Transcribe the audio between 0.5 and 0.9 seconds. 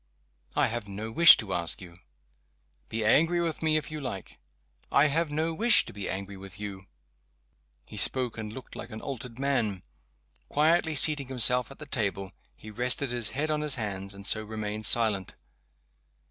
"I have